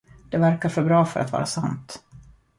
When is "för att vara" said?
1.05-1.45